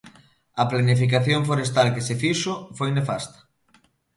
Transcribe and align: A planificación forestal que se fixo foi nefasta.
A 0.61 0.63
planificación 0.71 1.41
forestal 1.49 1.87
que 1.95 2.05
se 2.07 2.15
fixo 2.23 2.53
foi 2.77 2.89
nefasta. 2.97 3.39